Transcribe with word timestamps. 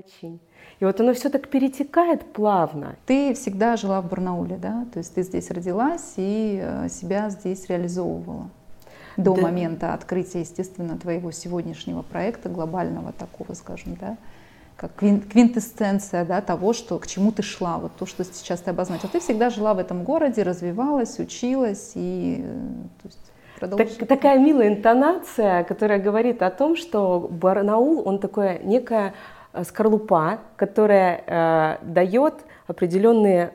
Очень. 0.00 0.40
И 0.78 0.84
вот 0.84 1.00
оно 1.00 1.12
все 1.12 1.28
так 1.28 1.48
перетекает 1.48 2.32
плавно. 2.32 2.96
Ты 3.06 3.34
всегда 3.34 3.76
жила 3.76 4.00
в 4.00 4.08
Барнауле, 4.08 4.56
да? 4.56 4.86
То 4.92 4.98
есть 4.98 5.14
ты 5.14 5.22
здесь 5.22 5.50
родилась 5.50 6.14
и 6.16 6.60
э, 6.62 6.88
себя 6.88 7.28
здесь 7.30 7.68
реализовывала 7.68 8.48
до 9.16 9.34
да. 9.34 9.42
момента 9.42 9.92
открытия, 9.92 10.40
естественно, 10.40 10.96
твоего 10.96 11.30
сегодняшнего 11.32 12.02
проекта, 12.02 12.48
глобального 12.48 13.12
такого, 13.12 13.52
скажем, 13.54 13.96
да, 14.00 14.16
как 14.76 14.94
квинтэссенция 14.94 16.24
да, 16.24 16.40
того, 16.40 16.72
что, 16.72 16.98
к 16.98 17.06
чему 17.06 17.32
ты 17.32 17.42
шла, 17.42 17.78
вот 17.78 17.92
то, 17.98 18.06
что 18.06 18.24
сейчас 18.24 18.60
ты 18.60 18.70
обозначила. 18.70 19.10
Ты 19.10 19.20
всегда 19.20 19.50
жила 19.50 19.74
в 19.74 19.78
этом 19.78 20.04
городе, 20.04 20.42
развивалась, 20.42 21.18
училась 21.18 21.92
и 21.94 22.42
э, 22.42 22.62
то 23.02 23.76
есть, 23.76 23.98
Так, 23.98 24.08
такая 24.08 24.38
милая 24.38 24.68
интонация, 24.68 25.64
которая 25.64 26.00
говорит 26.00 26.42
о 26.42 26.50
том, 26.50 26.76
что 26.76 27.28
Барнаул, 27.30 28.08
он 28.08 28.18
такое 28.18 28.60
некая 28.60 29.08
э, 29.08 29.12
скорлупа, 29.64 30.40
которая 30.56 31.22
э, 31.26 31.84
дает 31.84 32.34
определенные 32.66 33.52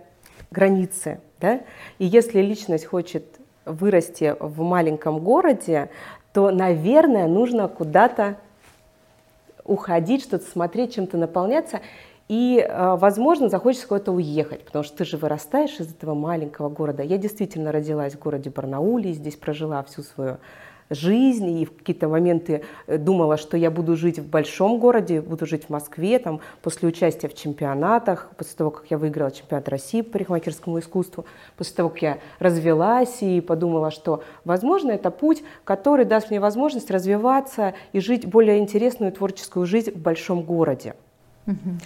границы. 0.52 1.20
Да? 1.40 1.62
И 1.99 2.05
если 2.05 2.41
личность 2.41 2.86
хочет 2.86 3.26
вырасти 3.66 4.36
в 4.39 4.62
маленьком 4.62 5.20
городе, 5.20 5.89
то, 6.34 6.52
наверное, 6.52 7.27
нужно 7.27 7.67
куда-то 7.67 8.38
уходить, 9.63 10.23
что-то 10.23 10.45
смотреть, 10.45 10.95
чем-то 10.95 11.17
наполняться. 11.17 11.81
И, 12.27 12.58
э, 12.58 12.95
возможно, 12.95 13.50
захочется 13.50 13.88
куда-то 13.88 14.12
уехать, 14.12 14.66
потому 14.66 14.84
что 14.84 14.98
ты 14.98 15.05
же 15.05 15.17
вырастаешь 15.17 15.80
из 15.80 15.91
этого 15.91 16.14
маленького 16.16 16.70
города. 16.70 17.03
Я 17.03 17.17
действительно 17.17 17.72
родилась 17.72 18.14
в 18.14 18.20
городе 18.20 18.50
Барнауле, 18.50 19.14
здесь 19.14 19.36
прожила 19.36 19.84
всю 19.84 20.02
свою 20.02 20.38
жизнь, 20.89 21.62
и 21.62 21.66
в 21.66 21.75
какие-то 21.75 22.07
моменты 22.07 22.63
э, 22.88 22.98
думала, 22.98 23.38
что 23.38 23.57
я 23.57 23.71
буду 23.71 23.95
жить 23.95 24.20
в 24.20 24.27
большом 24.27 24.80
городе, 24.80 25.22
буду 25.22 25.45
жить 25.45 25.66
в 25.66 25.69
Москве, 25.69 26.19
там, 26.19 26.41
после 26.61 26.88
участия 26.88 27.28
в 27.28 27.33
чемпионатах, 27.33 28.30
после 28.38 28.55
того, 28.55 28.72
как 28.72 28.86
я 28.89 28.97
выиграла 28.97 29.31
чемпионат 29.31 29.69
России 29.69 30.02
по 30.02 30.11
парикмахерскому 30.13 30.80
искусству, 30.80 31.25
после 31.58 31.75
того, 31.75 31.89
как 31.89 32.02
я 32.02 32.17
развелась 32.39 33.22
и 33.22 33.41
подумала, 33.41 33.91
что, 33.91 34.23
возможно, 34.44 34.91
это 34.91 35.11
путь, 35.11 35.44
который 35.63 36.06
даст 36.06 36.30
мне 36.30 36.39
возможность 36.39 36.91
развиваться 36.91 37.73
и 37.91 38.00
жить 38.00 38.25
более 38.25 38.59
интересную 38.59 39.11
творческую 39.11 39.66
жизнь 39.66 39.91
в 39.91 39.97
большом 39.97 40.44
городе. 40.44 40.95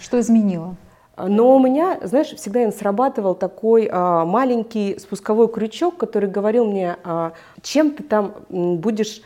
Что 0.00 0.18
изменило? 0.20 0.76
Но 1.28 1.56
у 1.56 1.58
меня, 1.58 1.98
знаешь, 2.02 2.28
всегда 2.28 2.70
срабатывал 2.70 3.34
такой 3.34 3.88
а, 3.90 4.24
маленький 4.24 4.98
спусковой 4.98 5.48
крючок, 5.48 5.96
который 5.96 6.28
говорил 6.28 6.64
мне, 6.64 6.96
а, 7.04 7.32
чем 7.62 7.92
ты 7.92 8.02
там 8.02 8.34
будешь 8.48 9.22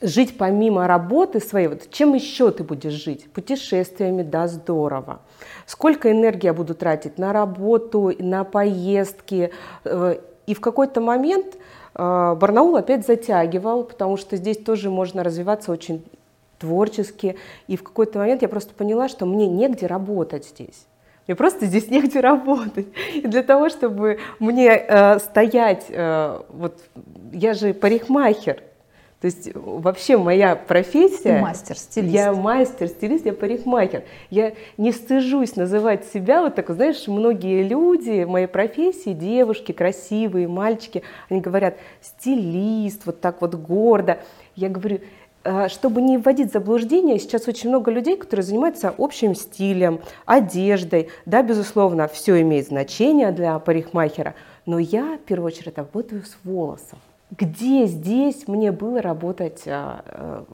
жить 0.00 0.36
помимо 0.36 0.86
работы 0.86 1.40
своей, 1.40 1.68
вот 1.68 1.90
чем 1.90 2.14
еще 2.14 2.50
ты 2.50 2.62
будешь 2.64 2.92
жить? 2.92 3.32
Путешествиями, 3.32 4.22
да, 4.22 4.48
здорово. 4.48 5.20
Сколько 5.66 6.10
энергии 6.10 6.46
я 6.46 6.54
буду 6.54 6.74
тратить 6.74 7.18
на 7.18 7.32
работу, 7.32 8.12
на 8.18 8.44
поездки. 8.44 9.50
Э, 9.84 10.16
и 10.46 10.54
в 10.54 10.60
какой-то 10.60 11.00
момент 11.00 11.56
Барнаул 11.94 12.76
опять 12.76 13.06
затягивал, 13.06 13.84
потому 13.84 14.16
что 14.16 14.36
здесь 14.36 14.58
тоже 14.58 14.90
можно 14.90 15.22
развиваться 15.22 15.70
очень 15.70 16.04
творчески. 16.64 17.36
И 17.66 17.76
в 17.76 17.82
какой-то 17.82 18.18
момент 18.18 18.42
я 18.42 18.48
просто 18.48 18.74
поняла, 18.74 19.08
что 19.08 19.26
мне 19.26 19.46
негде 19.46 19.86
работать 19.86 20.46
здесь. 20.46 20.86
Мне 21.26 21.36
просто 21.36 21.66
здесь 21.66 21.88
негде 21.88 22.20
работать. 22.20 22.86
И 23.14 23.26
для 23.26 23.42
того, 23.42 23.68
чтобы 23.68 24.18
мне 24.38 24.68
э, 24.68 25.18
стоять, 25.18 25.86
э, 25.88 26.40
вот 26.48 26.80
я 27.32 27.54
же 27.54 27.74
парикмахер, 27.74 28.62
то 29.20 29.26
есть 29.26 29.50
вообще 29.54 30.18
моя 30.18 30.54
профессия... 30.54 31.40
мастер, 31.40 31.78
стилист. 31.78 32.12
Я 32.12 32.34
мастер, 32.34 32.88
стилист, 32.88 33.24
я 33.24 33.32
парикмахер. 33.32 34.02
Я 34.28 34.52
не 34.76 34.92
стыжусь 34.92 35.56
называть 35.56 36.04
себя 36.12 36.42
вот 36.42 36.56
так, 36.56 36.68
знаешь, 36.68 37.08
многие 37.08 37.62
люди 37.62 38.24
моей 38.24 38.46
профессии, 38.46 39.14
девушки 39.14 39.72
красивые, 39.72 40.46
мальчики, 40.46 41.02
они 41.30 41.40
говорят, 41.40 41.78
стилист, 42.02 43.06
вот 43.06 43.22
так 43.22 43.40
вот 43.40 43.54
гордо. 43.54 44.18
Я 44.56 44.68
говорю, 44.68 45.00
чтобы 45.68 46.00
не 46.00 46.18
вводить 46.18 46.50
в 46.50 46.52
заблуждение, 46.52 47.18
сейчас 47.18 47.48
очень 47.48 47.68
много 47.68 47.90
людей, 47.90 48.16
которые 48.16 48.44
занимаются 48.44 48.94
общим 48.96 49.34
стилем, 49.34 50.00
одеждой. 50.24 51.08
Да, 51.26 51.42
безусловно, 51.42 52.08
все 52.08 52.40
имеет 52.40 52.68
значение 52.68 53.30
для 53.32 53.58
парикмахера, 53.58 54.34
но 54.66 54.78
я, 54.78 55.16
в 55.16 55.26
первую 55.26 55.48
очередь, 55.48 55.76
работаю 55.76 56.22
с 56.22 56.36
волосом. 56.44 56.98
Где 57.36 57.86
здесь 57.86 58.46
мне 58.46 58.70
было 58.70 59.02
работать 59.02 59.62
а, 59.66 60.04
а, 60.06 60.44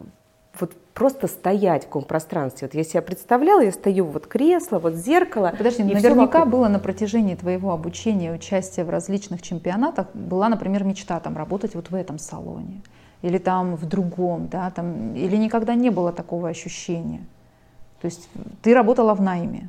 вот 0.58 0.72
просто 0.94 1.26
стоять 1.26 1.82
в 1.84 1.86
каком 1.86 2.04
пространстве. 2.04 2.68
Вот 2.68 2.74
я 2.74 2.84
себя 2.84 3.02
представляла, 3.02 3.60
я 3.60 3.72
стою 3.72 4.06
вот 4.06 4.26
кресло, 4.26 4.78
вот 4.78 4.94
зеркало. 4.94 5.52
Подожди, 5.56 5.82
и 5.82 5.94
наверняка 5.94 6.44
было 6.44 6.68
на 6.68 6.78
протяжении 6.78 7.34
твоего 7.34 7.72
обучения, 7.72 8.32
участия 8.32 8.84
в 8.84 8.90
различных 8.90 9.42
чемпионатах, 9.42 10.08
была, 10.14 10.48
например, 10.48 10.84
мечта 10.84 11.20
там 11.20 11.36
работать 11.36 11.74
вот 11.74 11.90
в 11.90 11.94
этом 11.94 12.18
салоне 12.18 12.82
или 13.22 13.38
там 13.38 13.76
в 13.76 13.86
другом, 13.86 14.48
да, 14.48 14.70
там, 14.70 15.14
или 15.14 15.36
никогда 15.36 15.74
не 15.74 15.90
было 15.90 16.12
такого 16.12 16.48
ощущения. 16.48 17.24
То 18.00 18.06
есть 18.06 18.28
ты 18.62 18.74
работала 18.74 19.14
в 19.14 19.20
найме, 19.20 19.68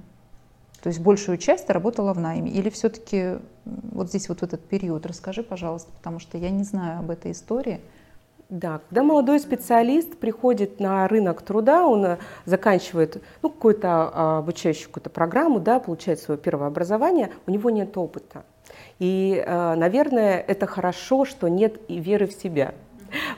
то 0.81 0.87
есть 0.87 0.99
большую 0.99 1.37
часть 1.37 1.67
ты 1.67 1.73
работала 1.73 2.13
в 2.13 2.19
найме, 2.19 2.49
или 2.51 2.69
все-таки 2.69 3.37
вот 3.65 4.09
здесь 4.09 4.29
вот 4.29 4.39
в 4.39 4.43
этот 4.43 4.61
период, 4.61 5.05
расскажи, 5.05 5.43
пожалуйста, 5.43 5.91
потому 5.97 6.19
что 6.19 6.37
я 6.37 6.49
не 6.49 6.63
знаю 6.63 6.99
об 6.99 7.11
этой 7.11 7.31
истории. 7.31 7.81
Да, 8.49 8.81
когда 8.89 9.03
молодой 9.03 9.39
специалист 9.39 10.17
приходит 10.17 10.81
на 10.81 11.07
рынок 11.07 11.41
труда, 11.41 11.85
он 11.87 12.05
э, 12.05 12.17
заканчивает 12.43 13.23
ну, 13.41 13.49
какую-то 13.49 14.11
а, 14.13 14.37
обучающую 14.39 14.87
какую-то 14.87 15.09
программу, 15.09 15.61
да, 15.61 15.79
получает 15.79 16.19
свое 16.19 16.37
первое 16.37 16.67
образование, 16.67 17.31
у 17.47 17.51
него 17.51 17.69
нет 17.69 17.95
опыта. 17.95 18.43
И, 18.99 19.41
э, 19.45 19.75
наверное, 19.75 20.43
это 20.45 20.65
хорошо, 20.65 21.23
что 21.23 21.47
нет 21.47 21.79
и 21.87 21.99
веры 21.99 22.27
в 22.27 22.33
себя. 22.33 22.73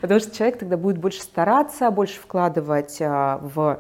Потому 0.04 0.20
что 0.20 0.36
человек 0.36 0.60
тогда 0.60 0.76
будет 0.76 0.98
больше 0.98 1.22
стараться, 1.22 1.90
больше 1.90 2.20
вкладывать 2.20 2.98
а, 3.00 3.40
в 3.42 3.80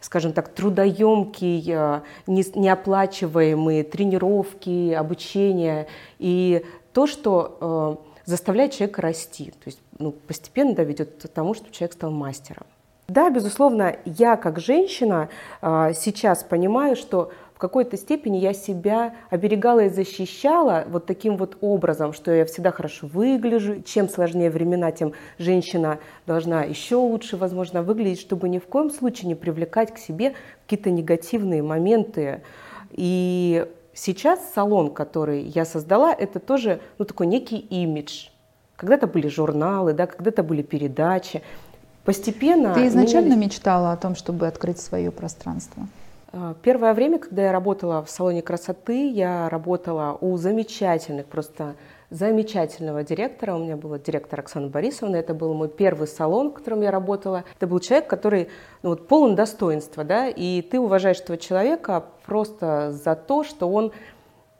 скажем 0.00 0.34
так, 0.34 0.50
трудоемкие, 0.50 1.78
а, 1.78 2.02
неоплачиваемые 2.26 3.82
тренировки, 3.82 4.92
обучение 4.92 5.86
и 6.18 6.66
то, 6.92 7.06
что 7.06 7.56
а, 7.58 7.96
заставляет 8.26 8.72
человека 8.72 9.00
расти. 9.00 9.46
То 9.46 9.64
есть 9.64 9.80
ну, 9.98 10.12
постепенно 10.12 10.74
да, 10.74 10.84
ведет 10.84 11.22
к 11.22 11.28
тому, 11.28 11.54
что 11.54 11.72
человек 11.72 11.94
стал 11.94 12.10
мастером. 12.10 12.66
Да, 13.08 13.30
безусловно, 13.30 13.96
я 14.04 14.36
как 14.36 14.58
женщина 14.58 15.28
сейчас 15.60 16.44
понимаю, 16.44 16.96
что 16.96 17.30
какой-то 17.62 17.96
степени 17.96 18.38
я 18.38 18.54
себя 18.54 19.14
оберегала 19.30 19.84
и 19.84 19.88
защищала 19.88 20.84
вот 20.88 21.06
таким 21.06 21.36
вот 21.36 21.58
образом, 21.60 22.12
что 22.12 22.32
я 22.32 22.44
всегда 22.44 22.72
хорошо 22.72 23.06
выгляжу. 23.06 23.82
Чем 23.82 24.08
сложнее 24.08 24.50
времена, 24.50 24.90
тем 24.90 25.12
женщина 25.38 26.00
должна 26.26 26.64
еще 26.64 26.96
лучше, 26.96 27.36
возможно, 27.36 27.84
выглядеть, 27.84 28.18
чтобы 28.18 28.48
ни 28.48 28.58
в 28.58 28.66
коем 28.66 28.90
случае 28.90 29.28
не 29.28 29.36
привлекать 29.36 29.94
к 29.94 29.98
себе 29.98 30.34
какие-то 30.64 30.90
негативные 30.90 31.62
моменты. 31.62 32.42
И 32.90 33.64
сейчас 33.94 34.40
салон, 34.52 34.90
который 34.90 35.42
я 35.42 35.64
создала, 35.64 36.12
это 36.12 36.40
тоже 36.40 36.80
ну, 36.98 37.04
такой 37.04 37.28
некий 37.28 37.58
имидж. 37.58 38.26
Когда-то 38.74 39.06
были 39.06 39.28
журналы, 39.28 39.92
да, 39.92 40.08
когда-то 40.08 40.42
были 40.42 40.62
передачи. 40.62 41.42
Постепенно... 42.04 42.74
Ты 42.74 42.86
изначально 42.88 43.34
менялись... 43.34 43.54
мечтала 43.54 43.92
о 43.92 43.96
том, 43.96 44.14
чтобы 44.14 44.46
открыть 44.46 44.80
свое 44.80 45.10
пространство? 45.10 45.86
А, 46.32 46.54
первое 46.62 46.94
время, 46.94 47.18
когда 47.18 47.42
я 47.42 47.52
работала 47.52 48.02
в 48.02 48.10
салоне 48.10 48.42
красоты, 48.42 49.10
я 49.10 49.48
работала 49.48 50.16
у 50.20 50.36
замечательных, 50.36 51.26
просто 51.26 51.76
замечательного 52.10 53.04
директора. 53.04 53.54
У 53.54 53.58
меня 53.58 53.76
был 53.76 53.96
директор 53.98 54.40
Оксана 54.40 54.68
Борисовна. 54.68 55.16
Это 55.16 55.32
был 55.32 55.54
мой 55.54 55.68
первый 55.68 56.06
салон, 56.06 56.50
в 56.50 56.54
котором 56.54 56.82
я 56.82 56.90
работала. 56.90 57.44
Это 57.56 57.66
был 57.66 57.80
человек, 57.80 58.08
который 58.08 58.48
ну, 58.82 58.90
вот, 58.90 59.08
полон 59.08 59.34
достоинства, 59.34 60.04
да, 60.04 60.28
и 60.28 60.60
ты 60.62 60.78
уважаешь 60.78 61.20
этого 61.20 61.38
человека 61.38 62.04
просто 62.26 62.92
за 62.92 63.14
то, 63.14 63.44
что 63.44 63.70
он 63.70 63.92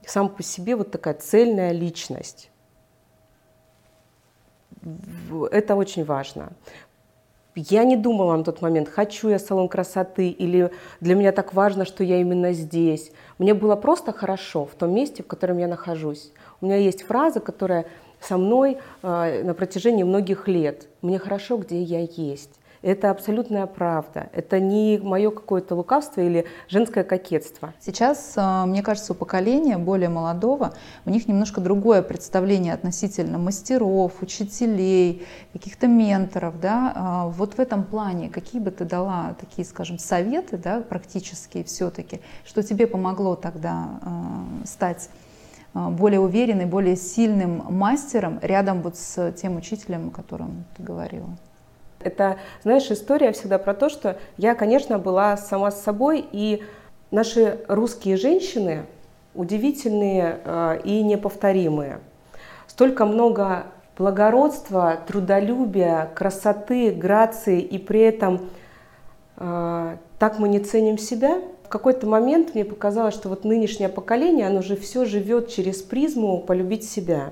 сам 0.06 0.28
по 0.28 0.42
себе 0.42 0.76
вот 0.76 0.90
такая 0.90 1.14
цельная 1.14 1.72
личность. 1.72 2.50
Это 5.50 5.76
очень 5.76 6.04
важно. 6.04 6.52
Я 7.54 7.84
не 7.84 7.96
думала 7.96 8.34
на 8.36 8.44
тот 8.44 8.62
момент, 8.62 8.88
хочу 8.88 9.28
я 9.28 9.38
салон 9.38 9.68
красоты 9.68 10.28
или 10.28 10.70
для 11.00 11.14
меня 11.14 11.32
так 11.32 11.52
важно, 11.52 11.84
что 11.84 12.02
я 12.02 12.18
именно 12.18 12.52
здесь. 12.52 13.12
Мне 13.36 13.52
было 13.52 13.76
просто 13.76 14.12
хорошо 14.12 14.64
в 14.64 14.74
том 14.74 14.94
месте, 14.94 15.22
в 15.22 15.26
котором 15.26 15.58
я 15.58 15.68
нахожусь. 15.68 16.32
У 16.62 16.66
меня 16.66 16.76
есть 16.76 17.02
фраза, 17.02 17.40
которая 17.40 17.84
со 18.20 18.38
мной 18.38 18.78
э, 19.02 19.42
на 19.42 19.52
протяжении 19.52 20.02
многих 20.02 20.48
лет. 20.48 20.88
Мне 21.02 21.18
хорошо, 21.18 21.58
где 21.58 21.82
я 21.82 22.00
есть. 22.00 22.58
Это 22.82 23.10
абсолютная 23.10 23.66
правда. 23.66 24.28
Это 24.32 24.58
не 24.58 24.98
мое 25.00 25.30
какое-то 25.30 25.76
лукавство 25.76 26.20
или 26.20 26.46
женское 26.68 27.04
кокетство. 27.04 27.72
Сейчас, 27.80 28.34
э, 28.36 28.64
мне 28.66 28.82
кажется, 28.82 29.12
у 29.12 29.14
поколения 29.14 29.78
более 29.78 30.08
молодого, 30.08 30.74
у 31.06 31.10
них 31.10 31.28
немножко 31.28 31.60
другое 31.60 32.02
представление 32.02 32.74
относительно 32.74 33.38
мастеров, 33.38 34.20
учителей, 34.20 35.24
каких-то 35.52 35.86
менторов. 35.86 36.58
Да? 36.60 36.92
А 36.96 37.26
вот 37.28 37.54
в 37.54 37.60
этом 37.60 37.84
плане 37.84 38.28
какие 38.30 38.60
бы 38.60 38.72
ты 38.72 38.84
дала 38.84 39.36
такие, 39.38 39.64
скажем, 39.64 39.98
советы 39.98 40.56
да, 40.56 40.80
практические 40.80 41.62
все-таки, 41.62 42.20
что 42.44 42.64
тебе 42.64 42.88
помогло 42.88 43.36
тогда 43.36 44.00
э, 44.02 44.66
стать 44.66 45.08
э, 45.74 45.88
более 45.88 46.18
уверенным, 46.18 46.68
более 46.68 46.96
сильным 46.96 47.62
мастером 47.72 48.40
рядом 48.42 48.82
вот 48.82 48.96
с 48.96 49.30
тем 49.34 49.56
учителем, 49.56 50.08
о 50.08 50.10
котором 50.10 50.64
ты 50.76 50.82
говорила? 50.82 51.28
Это, 52.04 52.38
знаешь, 52.62 52.90
история 52.90 53.32
всегда 53.32 53.58
про 53.58 53.74
то, 53.74 53.88
что 53.88 54.18
я, 54.36 54.54
конечно, 54.54 54.98
была 54.98 55.36
сама 55.36 55.70
с 55.70 55.82
собой, 55.82 56.24
и 56.32 56.62
наши 57.10 57.60
русские 57.68 58.16
женщины 58.16 58.86
удивительные 59.34 60.40
э, 60.44 60.80
и 60.84 61.02
неповторимые. 61.02 62.00
Столько 62.66 63.06
много 63.06 63.64
благородства, 63.96 64.98
трудолюбия, 65.06 66.10
красоты, 66.14 66.90
грации, 66.90 67.60
и 67.60 67.78
при 67.78 68.00
этом 68.00 68.48
э, 69.36 69.96
так 70.18 70.38
мы 70.38 70.48
не 70.48 70.58
ценим 70.58 70.98
себя. 70.98 71.40
В 71.64 71.68
какой-то 71.68 72.06
момент 72.06 72.54
мне 72.54 72.64
показалось, 72.64 73.14
что 73.14 73.28
вот 73.28 73.44
нынешнее 73.44 73.88
поколение, 73.88 74.46
оно 74.46 74.62
же 74.62 74.76
все 74.76 75.04
живет 75.04 75.48
через 75.48 75.82
призму 75.82 76.40
полюбить 76.40 76.88
себя. 76.88 77.30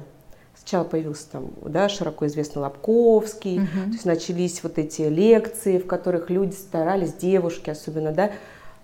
Сначала 0.60 0.84
появился 0.84 1.26
там, 1.32 1.50
да, 1.64 1.88
широко 1.88 2.26
известный 2.26 2.60
Лобковский, 2.60 3.60
угу. 3.60 3.66
то 3.86 3.92
есть 3.92 4.04
начались 4.04 4.62
вот 4.62 4.78
эти 4.78 5.02
лекции, 5.02 5.78
в 5.78 5.86
которых 5.86 6.28
люди 6.28 6.52
старались, 6.52 7.14
девушки 7.14 7.70
особенно, 7.70 8.12
да, 8.12 8.30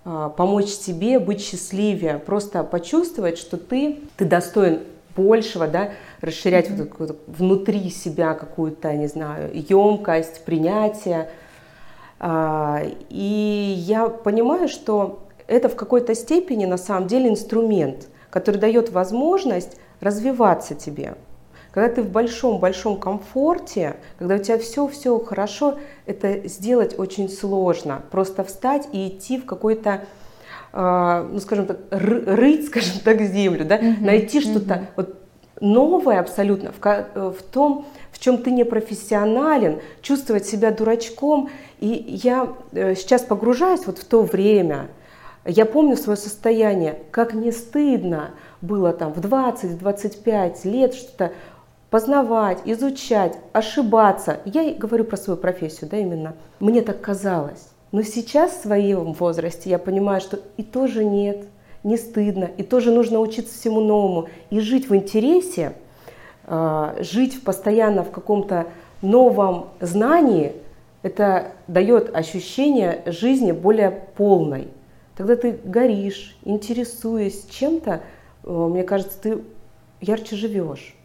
а, 0.07 0.31
помочь 0.31 0.69
себе 0.69 1.19
быть 1.19 1.43
счастливее, 1.43 2.19
просто 2.19 2.65
почувствовать, 2.65 3.37
что 3.37 3.59
ты, 3.59 4.01
ты 4.17 4.25
достоин 4.25 4.81
большего, 5.15 5.69
да, 5.69 5.91
расширять 6.23 6.71
mm-hmm. 6.71 6.95
вот, 6.99 7.19
внутри 7.27 7.91
себя 7.91 8.33
какую-то, 8.33 8.95
не 8.95 9.07
знаю, 9.07 9.51
емкость, 9.53 10.45
принятие. 10.45 11.29
А, 12.19 12.85
и 13.11 13.75
я 13.77 14.09
понимаю, 14.09 14.69
что 14.69 15.27
это 15.47 15.69
в 15.69 15.77
какой-то 15.77 16.15
степени 16.15 16.65
на 16.65 16.79
самом 16.79 17.07
деле 17.07 17.29
инструмент, 17.29 18.09
который 18.31 18.57
дает 18.57 18.91
возможность 18.91 19.77
развиваться 20.01 20.75
тебе. 20.75 21.17
Когда 21.77 21.91
ты 21.91 22.01
в 22.01 22.09
большом-большом 22.09 22.99
комфорте, 22.99 23.97
когда 24.19 24.37
у 24.37 24.39
тебя 24.39 24.57
все-все 24.57 25.19
хорошо, 25.19 25.75
это 26.07 26.49
сделать 26.49 26.99
очень 26.99 27.29
сложно. 27.29 28.01
Просто 28.11 28.45
встать 28.45 28.89
и 28.95 29.09
идти 29.09 29.37
в 29.37 29.45
какой-то 29.45 30.07
а, 30.73 31.29
ну, 31.31 31.39
скажем 31.39 31.67
так, 31.67 31.81
рыть, 31.91 32.67
скажем 32.69 33.01
так, 33.05 33.21
землю, 33.21 33.67
да, 33.67 33.77
mm-hmm. 33.79 34.01
найти 34.01 34.41
что-то 34.41 34.73
mm-hmm. 34.73 34.87
вот 34.97 35.19
новое 35.61 36.19
абсолютно 36.19 36.73
в, 36.73 36.81
в 36.81 37.43
том, 37.43 37.85
в 38.11 38.21
чем 38.21 38.39
ты 38.39 38.53
не 38.53 38.65
профессионален, 38.65 39.81
чувствовать 40.01 40.47
себя 40.47 40.71
дурачком. 40.71 41.51
И 41.81 41.89
я 41.89 42.55
э, 42.73 42.95
сейчас 42.95 43.21
погружаюсь 43.21 43.85
вот 43.85 43.99
в 43.99 44.05
то 44.07 44.23
время, 44.23 44.89
я 45.45 45.67
помню 45.67 45.99
свое 45.99 46.17
состояние, 46.17 47.03
как 47.11 47.35
не 47.35 47.53
стыдно 47.53 48.31
было 48.63 48.95
там 48.95 49.13
в 49.13 49.21
20-25 49.21 50.69
лет 50.69 50.95
что-то 50.95 51.33
познавать, 51.91 52.59
изучать, 52.65 53.39
ошибаться. 53.53 54.41
Я 54.45 54.75
говорю 54.75 55.05
про 55.05 55.17
свою 55.17 55.39
профессию, 55.39 55.89
да, 55.91 55.99
именно. 55.99 56.35
Мне 56.61 56.83
так 56.83 57.01
казалось. 57.01 57.69
Но 57.93 58.03
сейчас 58.03 58.53
в 58.53 58.63
своем 58.63 59.13
возрасте 59.13 59.71
я 59.71 59.79
понимаю, 59.79 60.21
что 60.21 60.41
и 60.57 60.63
тоже 60.63 61.05
нет, 61.05 61.47
не 61.85 61.97
стыдно, 61.97 62.51
и 62.57 62.63
тоже 62.63 62.91
нужно 62.91 63.21
учиться 63.21 63.55
всему 63.55 63.81
новому. 63.81 64.29
И 64.51 64.59
жить 64.59 64.91
в 64.91 64.97
интересе, 64.97 65.75
а, 66.45 66.97
жить 66.99 67.45
постоянно 67.45 68.03
в 68.03 68.11
каком-то 68.11 68.67
новом 69.03 69.69
знании, 69.81 70.53
это 71.03 71.53
дает 71.69 72.15
ощущение 72.15 73.03
жизни 73.07 73.53
более 73.53 73.91
полной. 74.17 74.69
Тогда 75.17 75.37
ты 75.37 75.59
горишь, 75.63 76.37
интересуясь 76.45 77.47
чем-то, 77.49 78.01
э, 78.45 78.51
мне 78.51 78.83
кажется, 78.83 79.17
ты 79.21 79.39
ярче 80.01 80.35
живешь 80.35 80.96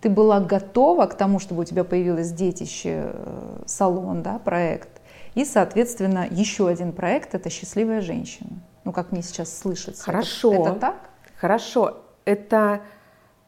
ты 0.00 0.08
была 0.08 0.40
готова 0.40 1.06
к 1.06 1.14
тому, 1.14 1.38
чтобы 1.38 1.62
у 1.62 1.64
тебя 1.64 1.84
появилось 1.84 2.32
детище, 2.32 3.12
э, 3.12 3.62
салон, 3.66 4.22
да, 4.22 4.38
проект. 4.38 4.88
И, 5.34 5.44
соответственно, 5.44 6.26
еще 6.30 6.68
один 6.68 6.92
проект– 6.92 7.34
это 7.36 7.50
«Счастливая 7.50 8.00
женщина». 8.00 8.50
Ну, 8.84 8.92
как 8.92 9.12
мне 9.12 9.22
сейчас 9.22 9.56
слышится. 9.56 10.02
Хорошо. 10.02 10.52
Это, 10.52 10.62
это 10.62 10.80
так? 10.80 11.10
Хорошо. 11.36 11.98
Это, 12.24 12.80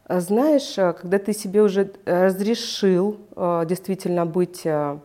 э, 0.07 0.19
знаешь, 0.19 0.77
э, 0.77 0.93
когда 0.93 1.17
ты 1.17 1.33
себе 1.33 1.61
уже 1.61 1.91
разрешил 2.05 3.17
действительно 3.35 4.25
быть, 4.25 4.63
в 4.63 5.01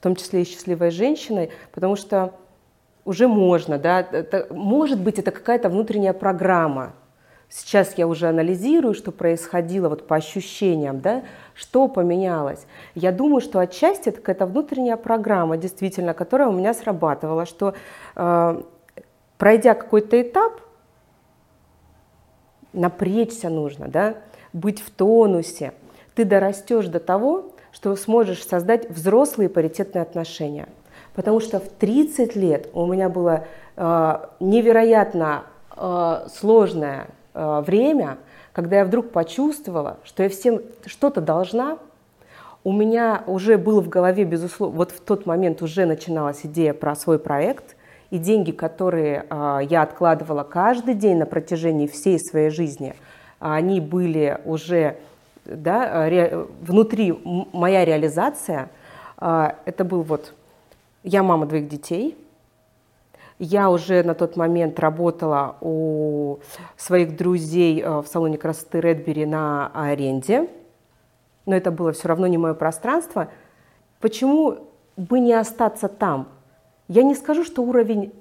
том 0.00 0.16
числе 0.16 0.42
и 0.42 0.44
счастливой 0.44 0.90
женщиной, 0.90 1.50
потому 1.72 1.96
что 1.96 2.32
уже 3.04 3.28
можно, 3.28 3.78
да, 3.78 4.00
это, 4.00 4.46
может 4.50 5.00
быть, 5.00 5.18
это 5.18 5.30
какая-то 5.30 5.68
внутренняя 5.68 6.12
программа, 6.12 6.94
Сейчас 7.54 7.98
я 7.98 8.06
уже 8.06 8.28
анализирую, 8.28 8.94
что 8.94 9.12
происходило 9.12 9.90
вот 9.90 10.06
по 10.06 10.16
ощущениям, 10.16 11.00
да, 11.00 11.22
что 11.54 11.86
поменялось. 11.86 12.64
Я 12.94 13.12
думаю, 13.12 13.42
что 13.42 13.58
отчасти 13.58 14.08
это 14.08 14.20
какая-то 14.20 14.46
внутренняя 14.46 14.96
программа, 14.96 15.58
действительно, 15.58 16.14
которая 16.14 16.48
у 16.48 16.52
меня 16.52 16.72
срабатывала, 16.72 17.44
что 17.44 17.74
э, 18.16 18.62
пройдя 19.36 19.74
какой-то 19.74 20.22
этап, 20.22 20.62
напрячься 22.72 23.50
нужно, 23.50 23.86
да, 23.86 24.14
быть 24.54 24.80
в 24.80 24.90
тонусе. 24.90 25.74
Ты 26.14 26.24
дорастешь 26.24 26.86
до 26.86 27.00
того, 27.00 27.52
что 27.70 27.94
сможешь 27.96 28.42
создать 28.46 28.88
взрослые 28.88 29.50
паритетные 29.50 30.00
отношения. 30.00 30.70
Потому 31.12 31.40
что 31.40 31.60
в 31.60 31.68
30 31.68 32.34
лет 32.34 32.70
у 32.72 32.86
меня 32.86 33.10
было 33.10 33.44
э, 33.76 34.26
невероятно 34.40 35.42
э, 35.76 36.28
сложная 36.34 37.08
Э, 37.08 37.21
время, 37.34 38.18
когда 38.52 38.78
я 38.78 38.84
вдруг 38.84 39.10
почувствовала, 39.10 39.98
что 40.04 40.22
я 40.22 40.28
всем 40.28 40.60
что-то 40.86 41.20
должна, 41.20 41.78
у 42.64 42.72
меня 42.72 43.24
уже 43.26 43.58
было 43.58 43.80
в 43.80 43.88
голове, 43.88 44.24
безусловно, 44.24 44.76
вот 44.76 44.92
в 44.92 45.00
тот 45.00 45.26
момент 45.26 45.62
уже 45.62 45.84
начиналась 45.84 46.40
идея 46.44 46.74
про 46.74 46.94
свой 46.94 47.18
проект, 47.18 47.76
и 48.10 48.18
деньги, 48.18 48.52
которые 48.52 49.24
э, 49.28 49.60
я 49.68 49.82
откладывала 49.82 50.42
каждый 50.42 50.94
день 50.94 51.16
на 51.16 51.26
протяжении 51.26 51.86
всей 51.86 52.20
своей 52.20 52.50
жизни, 52.50 52.94
они 53.38 53.80
были 53.80 54.38
уже 54.44 54.98
да, 55.46 56.08
ре, 56.08 56.46
внутри 56.60 57.18
моя 57.52 57.86
реализация. 57.86 58.68
Э, 59.18 59.52
это 59.64 59.84
был 59.84 60.02
вот 60.02 60.34
я 61.02 61.22
мама 61.22 61.46
двоих 61.46 61.68
детей, 61.68 62.16
я 63.42 63.70
уже 63.70 64.04
на 64.04 64.14
тот 64.14 64.36
момент 64.36 64.78
работала 64.78 65.56
у 65.60 66.38
своих 66.76 67.16
друзей 67.16 67.82
э, 67.82 68.00
в 68.00 68.06
салоне 68.06 68.38
красоты 68.38 68.80
Редбери 68.80 69.26
на 69.26 69.68
аренде, 69.74 70.48
но 71.44 71.56
это 71.56 71.72
было 71.72 71.90
все 71.92 72.06
равно 72.06 72.28
не 72.28 72.38
мое 72.38 72.54
пространство. 72.54 73.30
Почему 74.00 74.58
бы 74.96 75.18
не 75.18 75.32
остаться 75.32 75.88
там? 75.88 76.28
Я 76.86 77.02
не 77.02 77.16
скажу, 77.16 77.44
что 77.44 77.62
уровень 77.62 78.12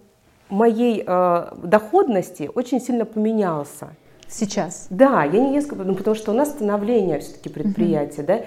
моей 0.50 1.04
э, 1.06 1.48
доходности 1.64 2.50
очень 2.56 2.82
сильно 2.82 3.06
поменялся. 3.06 3.90
Сейчас? 4.28 4.88
Да, 4.90 5.24
я 5.24 5.40
не 5.40 5.62
скажу, 5.62 5.84
ну, 5.84 5.94
потому 5.94 6.16
что 6.16 6.32
у 6.32 6.36
нас 6.36 6.50
становление 6.50 7.20
все-таки 7.20 7.50
предприятия, 7.50 8.24
uh-huh. 8.24 8.46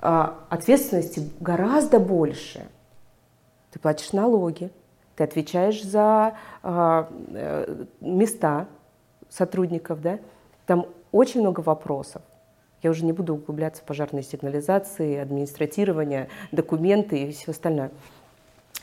да, 0.00 0.30
э, 0.30 0.32
ответственности 0.48 1.30
гораздо 1.38 2.00
больше. 2.00 2.66
Ты 3.72 3.78
платишь 3.78 4.12
налоги, 4.12 4.70
ты 5.18 5.24
отвечаешь 5.24 5.82
за 5.82 6.36
а, 6.62 7.08
э, 7.34 7.84
места 8.00 8.66
сотрудников, 9.28 10.00
да? 10.00 10.20
Там 10.64 10.86
очень 11.10 11.40
много 11.40 11.60
вопросов. 11.60 12.22
Я 12.84 12.90
уже 12.90 13.04
не 13.04 13.12
буду 13.12 13.34
углубляться 13.34 13.82
в 13.82 13.84
пожарные 13.84 14.22
сигнализации, 14.22 15.18
администратирование, 15.18 16.28
документы 16.52 17.20
и 17.20 17.32
все 17.32 17.50
остальное. 17.50 17.90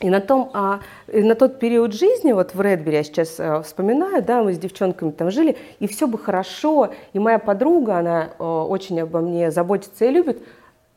И 0.00 0.10
на, 0.10 0.20
том, 0.20 0.50
а, 0.52 0.80
и 1.10 1.22
на 1.22 1.34
тот 1.34 1.58
период 1.58 1.94
жизни, 1.94 2.32
вот 2.32 2.54
в 2.54 2.60
Редбере 2.60 2.98
я 2.98 3.02
сейчас 3.02 3.40
а, 3.40 3.62
вспоминаю, 3.62 4.22
да, 4.22 4.42
мы 4.42 4.52
с 4.52 4.58
девчонками 4.58 5.12
там 5.12 5.30
жили, 5.30 5.56
и 5.78 5.86
все 5.86 6.06
бы 6.06 6.18
хорошо, 6.18 6.90
и 7.14 7.18
моя 7.18 7.38
подруга, 7.38 7.96
она 7.96 8.28
а, 8.38 8.64
очень 8.64 9.00
обо 9.00 9.20
мне 9.20 9.50
заботится 9.50 10.04
и 10.04 10.10
любит, 10.10 10.42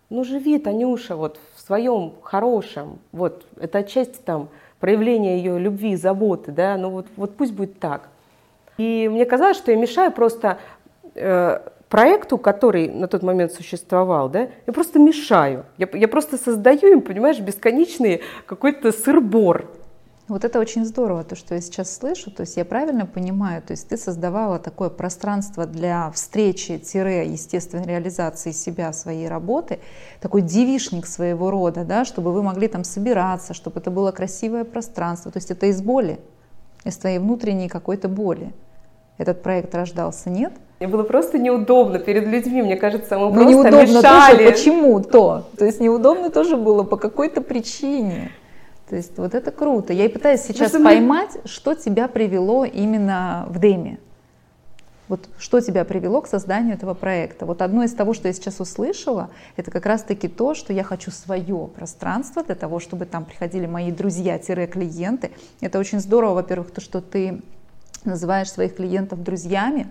ну 0.09 0.25
живи, 0.25 0.59
Танюша, 0.59 1.15
вот 1.15 1.39
в 1.55 1.61
своем 1.61 2.11
хорошем, 2.23 2.99
вот, 3.13 3.45
это 3.57 3.77
отчасти 3.77 4.19
там 4.25 4.49
проявление 4.79 5.37
ее 5.37 5.59
любви, 5.59 5.95
заботы, 5.95 6.51
да, 6.51 6.77
ну 6.77 6.89
вот, 6.89 7.07
вот 7.15 7.35
пусть 7.35 7.53
будет 7.53 7.79
так. 7.79 8.09
И 8.77 9.09
мне 9.11 9.25
казалось, 9.25 9.57
что 9.57 9.71
я 9.71 9.77
мешаю 9.77 10.11
просто 10.11 10.57
э, 11.15 11.59
проекту, 11.89 12.37
который 12.37 12.87
на 12.87 13.07
тот 13.07 13.23
момент 13.23 13.51
существовал, 13.51 14.29
да, 14.29 14.49
я 14.65 14.73
просто 14.73 14.99
мешаю. 14.99 15.65
Я, 15.77 15.89
я 15.93 16.07
просто 16.07 16.37
создаю 16.37 16.93
им, 16.93 17.01
понимаешь, 17.01 17.39
бесконечный 17.39 18.21
какой-то 18.45 18.91
сырбор. 18.91 19.65
Вот 20.29 20.45
это 20.45 20.59
очень 20.59 20.85
здорово, 20.85 21.23
то, 21.23 21.35
что 21.35 21.55
я 21.55 21.61
сейчас 21.61 21.95
слышу. 21.95 22.29
То 22.29 22.41
есть 22.41 22.55
я 22.55 22.63
правильно 22.63 23.07
понимаю, 23.07 23.63
то 23.63 23.71
есть 23.71 23.89
ты 23.89 23.97
создавала 23.97 24.59
такое 24.59 24.89
пространство 24.89 25.65
для 25.65 26.11
встречи-естественной 26.11 27.87
реализации 27.87 28.51
себя, 28.51 28.93
своей 28.93 29.27
работы, 29.27 29.79
такой 30.21 30.43
девишник 30.43 31.07
своего 31.07 31.49
рода, 31.49 31.83
да, 31.83 32.05
чтобы 32.05 32.31
вы 32.31 32.43
могли 32.43 32.67
там 32.67 32.83
собираться, 32.83 33.55
чтобы 33.55 33.79
это 33.79 33.89
было 33.89 34.11
красивое 34.11 34.65
пространство. 34.65 35.31
То 35.31 35.37
есть 35.37 35.49
это 35.49 35.65
из 35.65 35.81
боли, 35.81 36.19
из 36.85 36.95
твоей 36.97 37.17
внутренней 37.17 37.67
какой-то 37.67 38.07
боли. 38.07 38.53
Этот 39.17 39.41
проект 39.41 39.73
рождался, 39.73 40.29
нет? 40.29 40.53
Мне 40.79 40.87
было 40.87 41.03
просто 41.03 41.39
неудобно 41.39 41.97
перед 41.97 42.27
людьми, 42.27 42.61
мне 42.61 42.77
кажется, 42.77 43.17
мы 43.17 43.31
ну, 43.31 43.33
просто 43.33 43.51
неудобно 43.51 43.81
мешали. 43.81 44.37
Тоже 44.37 44.51
почему-то. 44.51 45.45
То 45.57 45.65
есть 45.65 45.81
неудобно 45.81 46.29
тоже 46.29 46.55
было 46.55 46.83
по 46.83 46.97
какой-то 46.97 47.41
причине. 47.41 48.31
То 48.89 48.95
есть 48.95 49.17
вот 49.17 49.35
это 49.35 49.51
круто. 49.51 49.93
Я 49.93 50.05
и 50.05 50.09
пытаюсь 50.09 50.41
сейчас 50.41 50.71
Просто 50.71 50.83
поймать, 50.83 51.35
мы... 51.35 51.47
что 51.47 51.75
тебя 51.75 52.07
привело 52.07 52.65
именно 52.65 53.45
в 53.49 53.59
Деме. 53.59 53.99
Вот 55.07 55.27
что 55.39 55.59
тебя 55.59 55.85
привело 55.85 56.21
к 56.21 56.27
созданию 56.27 56.75
этого 56.75 56.93
проекта? 56.93 57.45
Вот 57.45 57.61
одно 57.61 57.83
из 57.83 57.93
того, 57.93 58.13
что 58.13 58.27
я 58.27 58.33
сейчас 58.33 58.59
услышала, 58.59 59.29
это 59.57 59.71
как 59.71 59.85
раз-таки 59.85 60.27
то, 60.27 60.53
что 60.53 60.71
я 60.73 60.83
хочу 60.83 61.09
свое 61.09 61.67
пространство 61.75 62.43
для 62.43 62.55
того, 62.55 62.79
чтобы 62.79 63.05
там 63.05 63.25
приходили 63.25 63.65
мои 63.65 63.91
друзья-клиенты. 63.91 65.31
Это 65.61 65.79
очень 65.79 65.99
здорово, 65.99 66.35
во-первых, 66.35 66.71
то, 66.71 66.81
что 66.81 67.01
ты 67.01 67.41
называешь 68.05 68.51
своих 68.51 68.75
клиентов 68.75 69.23
друзьями, 69.23 69.87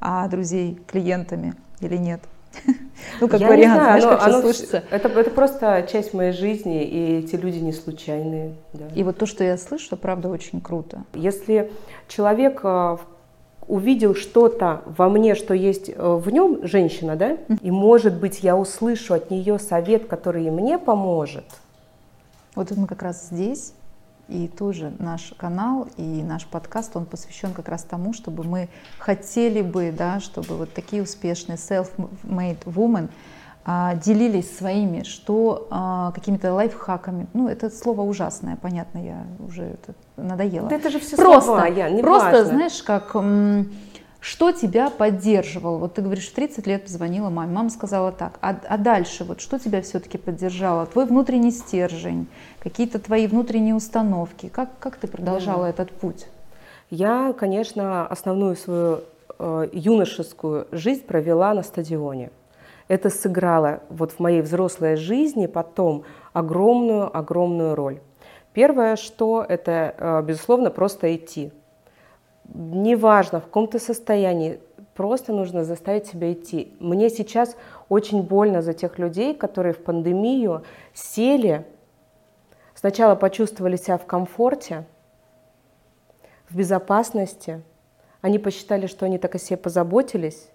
а 0.00 0.26
друзей 0.28 0.80
клиентами 0.86 1.54
или 1.80 1.96
нет. 1.96 2.20
Ну, 3.20 3.28
как 3.28 3.40
я 3.40 3.48
вариант, 3.48 3.60
не 3.60 3.80
знаю, 3.80 4.00
знаешь, 4.00 4.20
оно, 4.20 4.34
оно, 4.34 4.42
слышится. 4.42 4.84
Это, 4.90 5.08
это 5.08 5.30
просто 5.30 5.86
часть 5.90 6.12
моей 6.12 6.32
жизни, 6.32 6.84
и 6.84 7.18
эти 7.18 7.36
люди 7.36 7.58
не 7.58 7.72
случайные. 7.72 8.54
Да. 8.72 8.86
И 8.94 9.02
вот 9.02 9.16
то, 9.16 9.26
что 9.26 9.44
я 9.44 9.56
слышу, 9.56 9.96
правда 9.96 10.28
очень 10.28 10.60
круто. 10.60 11.04
Если 11.14 11.70
человек 12.08 12.60
э, 12.62 12.96
увидел 13.68 14.14
что-то 14.14 14.82
во 14.84 15.08
мне, 15.08 15.34
что 15.34 15.54
есть 15.54 15.88
э, 15.88 15.94
в 15.96 16.28
нем, 16.30 16.66
женщина, 16.66 17.16
да, 17.16 17.38
и 17.62 17.70
может 17.70 18.14
быть 18.14 18.42
я 18.42 18.56
услышу 18.56 19.14
от 19.14 19.30
нее 19.30 19.58
совет, 19.58 20.06
который 20.06 20.46
и 20.46 20.50
мне 20.50 20.78
поможет. 20.78 21.44
Вот 22.54 22.70
мы 22.72 22.86
как 22.86 23.02
раз 23.02 23.28
здесь 23.30 23.72
и 24.28 24.48
тоже 24.48 24.92
наш 24.98 25.32
канал 25.36 25.88
и 25.96 26.02
наш 26.02 26.46
подкаст, 26.46 26.96
он 26.96 27.06
посвящен 27.06 27.52
как 27.52 27.68
раз 27.68 27.84
тому, 27.84 28.12
чтобы 28.12 28.44
мы 28.44 28.68
хотели 28.98 29.62
бы, 29.62 29.94
да, 29.96 30.20
чтобы 30.20 30.56
вот 30.56 30.74
такие 30.74 31.02
успешные 31.02 31.56
self-made 31.56 32.64
women 32.64 33.08
а, 33.64 33.94
делились 33.94 34.56
своими, 34.56 35.02
что 35.02 35.68
а, 35.70 36.12
какими-то 36.12 36.52
лайфхаками. 36.54 37.26
Ну, 37.34 37.48
это 37.48 37.70
слово 37.70 38.02
ужасное, 38.02 38.56
понятно, 38.56 38.98
я 38.98 39.24
уже 39.44 39.62
это 39.62 39.94
надоело. 40.16 40.68
Да 40.68 40.76
это 40.76 40.90
же 40.90 40.98
все 40.98 41.16
просто, 41.16 41.46
слова, 41.46 41.66
я, 41.66 41.90
не 41.90 42.02
Просто, 42.02 42.30
важно. 42.30 42.44
знаешь, 42.44 42.82
как 42.82 43.16
что 44.20 44.52
тебя 44.52 44.90
поддерживало? 44.90 45.78
Вот 45.78 45.94
ты 45.94 46.02
говоришь, 46.02 46.28
в 46.28 46.34
30 46.34 46.66
лет 46.66 46.84
позвонила 46.84 47.30
маме, 47.30 47.52
мама 47.52 47.70
сказала 47.70 48.12
так, 48.12 48.38
а, 48.40 48.56
а 48.68 48.76
дальше 48.76 49.24
вот 49.24 49.40
что 49.40 49.58
тебя 49.58 49.82
все-таки 49.82 50.18
поддержало? 50.18 50.86
Твой 50.86 51.06
внутренний 51.06 51.50
стержень, 51.50 52.26
какие-то 52.60 52.98
твои 52.98 53.26
внутренние 53.26 53.74
установки, 53.74 54.48
как, 54.48 54.78
как 54.78 54.96
ты 54.96 55.06
продолжала 55.06 55.66
mm. 55.66 55.70
этот 55.70 55.90
путь? 55.92 56.26
Я, 56.90 57.32
конечно, 57.32 58.06
основную 58.06 58.56
свою 58.56 59.00
э, 59.38 59.68
юношескую 59.72 60.68
жизнь 60.72 61.04
провела 61.04 61.52
на 61.54 61.62
стадионе. 61.62 62.30
Это 62.88 63.10
сыграло 63.10 63.80
вот 63.88 64.12
в 64.12 64.20
моей 64.20 64.42
взрослой 64.42 64.96
жизни 64.96 65.46
потом 65.46 66.04
огромную-огромную 66.32 67.74
роль. 67.74 68.00
Первое, 68.52 68.96
что 68.96 69.44
это, 69.46 69.94
э, 69.98 70.22
безусловно, 70.22 70.70
просто 70.70 71.14
идти 71.14 71.52
неважно, 72.54 73.40
в 73.40 73.44
каком 73.44 73.68
то 73.68 73.78
состоянии, 73.78 74.60
просто 74.94 75.32
нужно 75.32 75.64
заставить 75.64 76.06
себя 76.06 76.32
идти. 76.32 76.74
Мне 76.80 77.10
сейчас 77.10 77.56
очень 77.88 78.22
больно 78.22 78.62
за 78.62 78.72
тех 78.72 78.98
людей, 78.98 79.34
которые 79.34 79.72
в 79.72 79.82
пандемию 79.82 80.62
сели, 80.94 81.64
сначала 82.74 83.14
почувствовали 83.14 83.76
себя 83.76 83.98
в 83.98 84.06
комфорте, 84.06 84.84
в 86.48 86.56
безопасности, 86.56 87.62
они 88.20 88.38
посчитали, 88.38 88.86
что 88.86 89.06
они 89.06 89.18
так 89.18 89.34
о 89.34 89.38
себе 89.38 89.56
позаботились, 89.56 90.48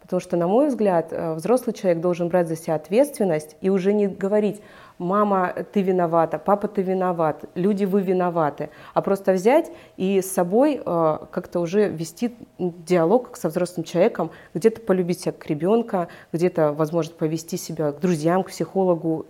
потому 0.00 0.20
что, 0.20 0.36
на 0.36 0.46
мой 0.46 0.68
взгляд, 0.68 1.08
э, 1.10 1.34
взрослый 1.34 1.74
человек 1.74 2.00
должен 2.00 2.28
брать 2.28 2.48
за 2.48 2.56
себя 2.56 2.74
ответственность 2.74 3.56
и 3.60 3.70
уже 3.70 3.92
не 3.92 4.06
говорить, 4.06 4.60
мама, 4.98 5.52
ты 5.72 5.82
виновата, 5.82 6.38
папа, 6.38 6.68
ты 6.68 6.82
виноват, 6.82 7.44
люди, 7.54 7.84
вы 7.84 8.02
виноваты, 8.02 8.70
а 8.92 9.02
просто 9.02 9.32
взять 9.32 9.70
и 9.96 10.20
с 10.20 10.32
собой 10.32 10.80
э, 10.84 11.18
как-то 11.30 11.60
уже 11.60 11.88
вести 11.88 12.36
диалог 12.58 13.36
со 13.36 13.48
взрослым 13.48 13.84
человеком, 13.84 14.30
где-то 14.54 14.80
полюбить 14.80 15.20
себя 15.20 15.32
как 15.32 15.46
ребенка, 15.46 16.08
где-то, 16.32 16.72
возможно, 16.72 17.14
повести 17.14 17.56
себя 17.56 17.92
к 17.92 18.00
друзьям, 18.00 18.42
к 18.42 18.48
психологу, 18.48 19.26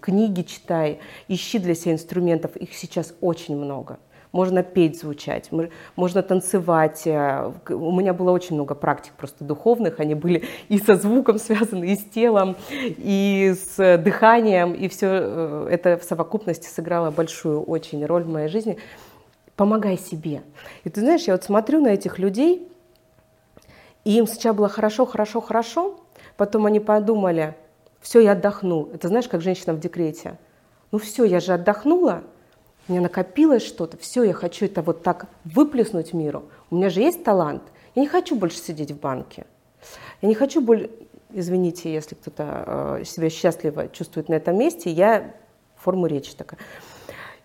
книги 0.00 0.42
читай, 0.42 1.00
ищи 1.28 1.58
для 1.58 1.74
себя 1.74 1.94
инструментов, 1.94 2.56
их 2.56 2.74
сейчас 2.74 3.14
очень 3.20 3.56
много 3.56 3.98
можно 4.32 4.62
петь, 4.62 5.00
звучать, 5.00 5.50
можно 5.96 6.22
танцевать. 6.22 7.02
Э, 7.06 7.52
у 7.68 7.92
меня 7.92 8.12
было 8.12 8.30
очень 8.30 8.54
много 8.54 8.74
практик 8.74 9.12
просто 9.14 9.44
духовных, 9.44 10.00
они 10.00 10.14
были 10.14 10.44
и 10.68 10.78
со 10.78 10.94
звуком 10.94 11.38
связаны, 11.38 11.92
и 11.92 11.96
с 11.96 12.04
телом, 12.04 12.56
и 12.70 13.54
с 13.56 13.98
дыханием, 13.98 14.72
и 14.72 14.88
все 14.88 15.06
э, 15.10 15.68
это 15.70 15.96
в 15.98 16.04
совокупности 16.04 16.66
сыграло 16.66 17.10
большую 17.10 17.62
очень 17.62 18.04
роль 18.06 18.22
в 18.22 18.28
моей 18.28 18.48
жизни. 18.48 18.78
Помогай 19.56 19.98
себе. 19.98 20.42
И 20.84 20.90
ты 20.90 21.00
знаешь, 21.00 21.24
я 21.24 21.34
вот 21.34 21.44
смотрю 21.44 21.80
на 21.80 21.88
этих 21.88 22.18
людей, 22.18 22.66
и 24.04 24.16
им 24.16 24.26
сначала 24.26 24.54
было 24.54 24.68
хорошо, 24.68 25.04
хорошо, 25.04 25.40
хорошо, 25.40 26.00
потом 26.36 26.66
они 26.66 26.80
подумали, 26.80 27.54
все, 28.00 28.20
я 28.20 28.32
отдохну. 28.32 28.88
Это 28.94 29.08
знаешь, 29.08 29.28
как 29.28 29.42
женщина 29.42 29.74
в 29.74 29.80
декрете. 29.80 30.38
Ну 30.90 30.98
все, 30.98 31.24
я 31.24 31.40
же 31.40 31.52
отдохнула, 31.52 32.22
у 32.90 32.92
меня 32.92 33.02
накопилось 33.02 33.64
что-то, 33.64 33.96
все, 33.98 34.24
я 34.24 34.32
хочу 34.32 34.64
это 34.64 34.82
вот 34.82 35.04
так 35.04 35.28
выплеснуть 35.44 36.12
миру. 36.12 36.46
У 36.70 36.74
меня 36.74 36.90
же 36.90 37.00
есть 37.00 37.22
талант. 37.22 37.62
Я 37.94 38.02
не 38.02 38.08
хочу 38.08 38.34
больше 38.34 38.58
сидеть 38.58 38.90
в 38.90 38.98
банке. 38.98 39.46
Я 40.20 40.28
не 40.28 40.34
хочу 40.34 40.60
больше, 40.60 40.90
извините, 41.32 41.92
если 41.92 42.16
кто-то 42.16 42.98
э, 42.98 43.04
себя 43.04 43.30
счастливо 43.30 43.86
чувствует 43.88 44.28
на 44.28 44.34
этом 44.34 44.58
месте, 44.58 44.90
я 44.90 45.34
форму 45.76 46.06
речи 46.06 46.34
такая. 46.34 46.58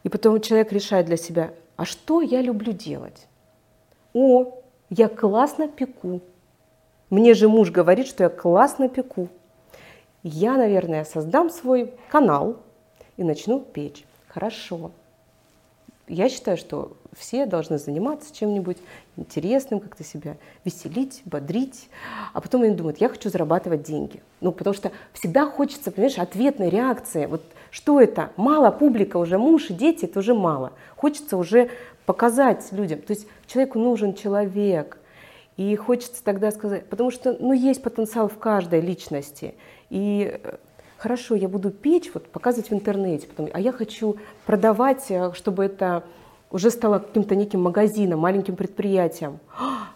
И 0.04 0.10
потом 0.10 0.42
человек 0.42 0.72
решает 0.72 1.06
для 1.06 1.18
себя, 1.18 1.54
а 1.75 1.86
что 1.86 2.22
я 2.22 2.42
люблю 2.42 2.74
делать? 2.74 3.28
О, 4.14 4.52
я 4.90 5.08
классно 5.08 5.68
пеку. 5.68 6.22
Мне 7.12 7.36
же 7.36 7.50
муж 7.50 7.70
говорит, 7.70 8.08
что 8.08 8.24
я 8.24 8.30
классно 8.30 8.90
пеку. 8.90 9.30
Я, 10.24 10.58
наверное, 10.58 11.06
создам 11.06 11.52
свой 11.52 11.94
канал 12.10 12.58
и 13.16 13.24
начну 13.24 13.60
печь. 13.60 14.06
Хорошо 14.28 14.90
я 16.08 16.30
считаю, 16.30 16.58
что 16.58 16.96
все 17.18 17.46
должны 17.46 17.78
заниматься 17.78 18.34
чем-нибудь 18.34 18.78
интересным, 19.18 19.80
как-то 19.80 20.04
себя 20.04 20.38
веселить, 20.64 21.22
бодрить, 21.26 21.90
а 22.34 22.42
потом 22.42 22.64
они 22.64 22.76
думают, 22.76 23.00
я 23.00 23.10
хочу 23.10 23.30
зарабатывать 23.30 23.84
деньги. 23.84 24.22
Ну, 24.42 24.52
потому 24.52 24.76
что 24.76 24.92
всегда 25.14 25.50
хочется, 25.50 25.92
понимаешь, 25.92 26.18
ответной 26.18 26.70
реакции. 26.70 27.26
Вот 27.26 27.42
что 27.72 28.00
это? 28.00 28.32
Мало 28.38 28.72
публика 28.72 29.18
уже, 29.18 29.38
муж 29.38 29.70
и 29.70 29.74
дети, 29.74 30.06
это 30.06 30.20
уже 30.20 30.34
мало. 30.34 30.74
Хочется 30.96 31.38
уже 31.38 31.70
показать 32.06 32.72
людям. 32.72 33.02
То 33.02 33.14
есть 33.14 33.28
человеку 33.48 33.80
нужен 33.80 34.14
человек. 34.14 35.00
И 35.58 35.76
хочется 35.76 36.24
тогда 36.24 36.52
сказать, 36.52 36.86
потому 36.88 37.12
что 37.12 37.36
ну, 37.40 37.54
есть 37.54 37.82
потенциал 37.82 38.28
в 38.28 38.38
каждой 38.38 38.82
личности. 38.82 39.56
И 39.90 40.40
э, 40.44 40.58
хорошо, 40.98 41.36
я 41.36 41.48
буду 41.48 41.72
печь, 41.72 42.12
вот 42.14 42.28
показывать 42.28 42.70
в 42.70 42.74
интернете, 42.74 43.28
потом, 43.28 43.50
а 43.54 43.60
я 43.60 43.72
хочу 43.72 44.18
продавать, 44.46 45.06
э, 45.10 45.32
чтобы 45.34 45.66
это 45.66 46.04
уже 46.52 46.72
стало 46.72 47.00
каким-то 47.00 47.36
неким 47.36 47.62
магазином, 47.62 48.20
маленьким 48.20 48.56
предприятием. 48.56 49.40
А, 49.58 49.90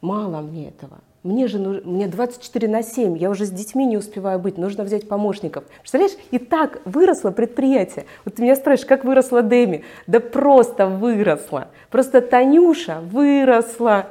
мало 0.00 0.40
мне 0.40 0.68
этого. 0.68 0.98
Мне 1.22 1.46
же 1.46 1.58
мне 1.58 2.06
24 2.06 2.68
на 2.68 2.82
7, 2.82 3.16
я 3.16 3.30
уже 3.30 3.46
с 3.46 3.50
детьми 3.50 3.86
не 3.86 3.96
успеваю 3.96 4.38
быть, 4.38 4.58
нужно 4.58 4.84
взять 4.84 5.08
помощников. 5.08 5.64
Представляешь, 5.80 6.12
и 6.30 6.38
так 6.38 6.82
выросло 6.84 7.30
предприятие. 7.30 8.04
Вот 8.26 8.34
ты 8.34 8.42
меня 8.42 8.54
спрашиваешь, 8.56 8.86
как 8.86 9.04
выросла 9.04 9.40
Дэми? 9.40 9.84
Да 10.06 10.20
просто 10.20 10.86
выросла. 10.86 11.68
Просто 11.90 12.20
Танюша 12.20 13.00
выросла. 13.00 14.08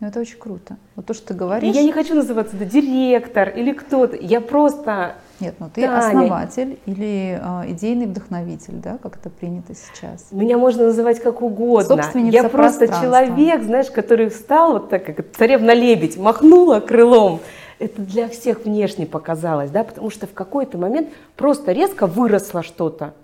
Ну, 0.00 0.08
это 0.08 0.18
очень 0.18 0.38
круто. 0.38 0.78
Вот 0.96 1.04
то, 1.04 1.12
что 1.12 1.28
ты 1.28 1.34
говоришь. 1.34 1.74
Я 1.74 1.82
не 1.82 1.92
хочу 1.92 2.14
называться 2.14 2.56
да, 2.56 2.64
директор 2.64 3.50
или 3.50 3.72
кто-то. 3.72 4.16
Я 4.16 4.40
просто 4.40 5.16
Нет, 5.40 5.54
ну 5.58 5.70
ты 5.72 5.82
Таня. 5.82 5.98
основатель 5.98 6.78
или 6.86 7.40
э, 7.40 7.70
идейный 7.72 8.06
вдохновитель, 8.06 8.74
да, 8.74 8.98
как 9.02 9.16
это 9.16 9.30
принято 9.30 9.74
сейчас. 9.74 10.26
Меня 10.30 10.58
можно 10.58 10.84
называть 10.86 11.20
как 11.20 11.40
угодно. 11.40 11.96
Собственница 11.96 12.36
Я 12.36 12.48
просто 12.48 12.88
человек, 12.88 13.62
знаешь, 13.62 13.90
который 13.90 14.28
встал 14.28 14.72
вот 14.74 14.90
так, 14.90 15.04
как 15.04 15.32
царевна-лебедь, 15.36 16.18
махнула 16.18 16.80
крылом. 16.80 17.40
Это 17.78 18.02
для 18.02 18.28
всех 18.28 18.66
внешне 18.66 19.06
показалось, 19.06 19.70
да, 19.70 19.84
потому 19.84 20.10
что 20.10 20.26
в 20.26 20.34
какой-то 20.34 20.76
момент 20.76 21.08
просто 21.36 21.72
резко 21.72 22.06
выросло 22.06 22.62
что-то. 22.62 23.14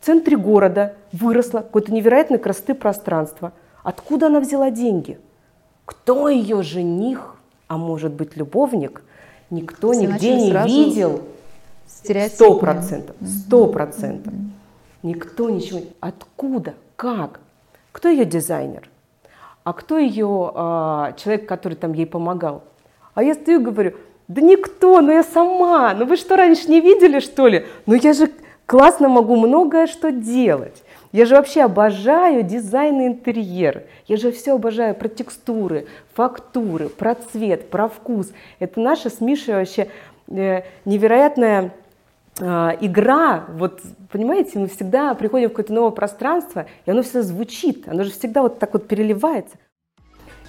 В 0.00 0.06
центре 0.06 0.36
города 0.36 0.94
выросло 1.12 1.58
какое-то 1.58 1.92
невероятной 1.92 2.38
красоты 2.38 2.74
пространство. 2.74 3.52
Откуда 3.82 4.26
она 4.28 4.40
взяла 4.40 4.70
деньги? 4.70 5.18
Кто 5.84 6.28
ее 6.28 6.62
жених, 6.62 7.36
а 7.66 7.76
может 7.76 8.12
быть 8.12 8.36
любовник, 8.36 9.02
никто 9.50 9.92
Все 9.92 10.02
нигде 10.06 10.36
не 10.36 10.50
видел. 10.66 11.22
Сто 11.88 12.58
процентов, 12.58 13.16
сто 13.26 13.66
процентов. 13.66 14.32
Никто 15.02 15.48
ничего. 15.48 15.80
Откуда? 16.00 16.74
Как? 16.96 17.40
Кто 17.92 18.08
ее 18.08 18.24
дизайнер? 18.24 18.88
А 19.64 19.72
кто 19.72 19.98
ее 19.98 20.52
а, 20.54 21.12
человек, 21.16 21.46
который 21.48 21.74
там 21.74 21.92
ей 21.92 22.06
помогал? 22.06 22.62
А 23.14 23.22
я 23.22 23.34
стою 23.34 23.60
и 23.60 23.64
говорю, 23.64 23.94
да 24.28 24.40
никто, 24.42 25.00
ну 25.00 25.12
я 25.12 25.22
сама, 25.22 25.94
ну 25.94 26.04
вы 26.04 26.16
что, 26.16 26.36
раньше 26.36 26.68
не 26.68 26.80
видели, 26.80 27.20
что 27.20 27.48
ли? 27.48 27.66
Ну 27.86 27.94
я 27.94 28.12
же 28.12 28.30
классно 28.66 29.08
могу 29.08 29.36
многое 29.36 29.86
что 29.86 30.12
делать. 30.12 30.82
Я 31.10 31.24
же 31.24 31.36
вообще 31.36 31.62
обожаю 31.62 32.42
дизайн 32.42 33.00
и 33.00 33.06
интерьер. 33.06 33.84
Я 34.06 34.18
же 34.18 34.30
все 34.30 34.54
обожаю 34.54 34.94
про 34.94 35.08
текстуры, 35.08 35.86
фактуры, 36.12 36.90
про 36.90 37.14
цвет, 37.14 37.70
про 37.70 37.88
вкус. 37.88 38.30
Это 38.58 38.78
наша 38.80 39.08
с 39.08 39.20
Мишей 39.20 39.54
вообще 39.54 39.88
невероятная 40.28 41.74
э, 42.40 42.44
игра. 42.80 43.46
Вот, 43.48 43.80
понимаете, 44.10 44.58
мы 44.58 44.68
всегда 44.68 45.14
приходим 45.14 45.48
в 45.48 45.50
какое-то 45.50 45.72
новое 45.72 45.90
пространство, 45.90 46.66
и 46.86 46.90
оно 46.90 47.02
все 47.02 47.22
звучит, 47.22 47.88
оно 47.88 48.04
же 48.04 48.10
всегда 48.10 48.42
вот 48.42 48.58
так 48.58 48.72
вот 48.72 48.86
переливается. 48.86 49.56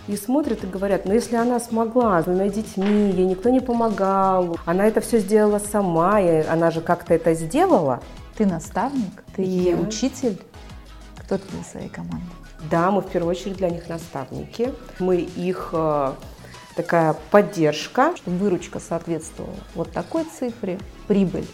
И 0.08 0.16
смотрят 0.16 0.64
и 0.64 0.68
говорят, 0.68 1.06
ну 1.06 1.14
если 1.14 1.36
она 1.36 1.60
смогла 1.60 2.22
с 2.22 2.26
двумя 2.26 2.50
детьми, 2.50 3.12
ей 3.12 3.26
никто 3.26 3.50
не 3.50 3.60
помогал, 3.60 4.58
она 4.66 4.88
это 4.88 5.02
все 5.02 5.20
сделала 5.20 5.60
сама, 5.60 6.20
и 6.20 6.44
она 6.48 6.72
же 6.72 6.82
как-то 6.82 7.14
это 7.14 7.34
сделала. 7.36 8.02
Ты 8.36 8.46
наставник, 8.46 9.24
ты 9.36 9.44
Я... 9.44 9.76
учитель, 9.76 10.42
кто 11.18 11.38
ты 11.38 11.44
для 11.52 11.64
своей 11.64 11.90
команды? 11.90 12.26
Да, 12.72 12.90
мы 12.90 13.02
в 13.02 13.08
первую 13.08 13.32
очередь 13.32 13.58
для 13.58 13.70
них 13.70 13.88
наставники. 13.88 14.74
Мы 14.98 15.18
их 15.18 15.70
э, 15.74 16.12
такая 16.76 17.16
поддержка. 17.32 18.14
Чтобы 18.18 18.38
выручка 18.38 18.80
соответствовала 18.80 19.54
вот 19.76 19.92
такой 19.92 20.26
цифре, 20.26 20.80
прибыль 21.08 21.48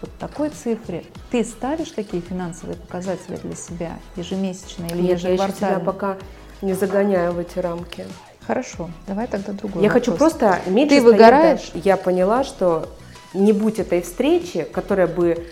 вот 0.00 0.10
такой 0.18 0.50
цифре. 0.50 1.04
Ты 1.30 1.44
ставишь 1.44 1.90
такие 1.92 2.22
финансовые 2.22 2.76
показатели 2.76 3.36
для 3.36 3.54
себя 3.54 3.92
ежемесячно 4.16 4.86
или 4.86 5.00
Нет, 5.02 5.18
ежеквартально? 5.18 5.72
я 5.74 5.76
себя 5.76 5.78
пока 5.84 6.16
не 6.60 6.74
загоняю 6.74 7.32
в 7.32 7.38
эти 7.38 7.58
рамки. 7.58 8.04
Хорошо, 8.46 8.90
давай 9.06 9.28
тогда 9.28 9.52
другой 9.52 9.82
Я 9.82 9.88
вопрос. 9.88 10.04
хочу 10.06 10.16
просто 10.18 10.60
меньше 10.66 10.96
Ты 10.96 11.02
выгораешь? 11.02 11.70
Дальше. 11.70 11.80
Я 11.84 11.96
поняла, 11.96 12.42
что 12.42 12.88
не 13.34 13.52
будь 13.52 13.78
этой 13.78 14.02
встречи, 14.02 14.64
которая 14.64 15.06
бы 15.06 15.46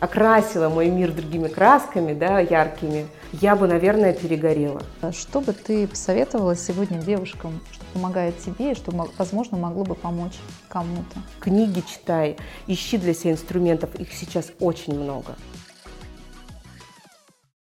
окрасила 0.00 0.68
мой 0.68 0.88
мир 0.88 1.12
другими 1.12 1.48
красками, 1.48 2.12
да, 2.12 2.40
яркими, 2.40 3.06
я 3.32 3.56
бы, 3.56 3.66
наверное, 3.66 4.12
перегорела. 4.12 4.82
Что 5.12 5.40
бы 5.40 5.52
ты 5.52 5.86
посоветовала 5.86 6.56
сегодня 6.56 6.98
девушкам, 6.98 7.60
что 7.72 7.84
помогает 7.92 8.38
тебе 8.38 8.72
и 8.72 8.74
что, 8.74 8.92
возможно, 9.18 9.56
могло 9.56 9.84
бы 9.84 9.94
помочь 9.94 10.36
кому-то? 10.68 11.20
Книги 11.40 11.80
читай, 11.80 12.36
ищи 12.66 12.98
для 12.98 13.14
себя 13.14 13.32
инструментов, 13.32 13.94
их 13.96 14.12
сейчас 14.12 14.52
очень 14.60 14.98
много. 14.98 15.36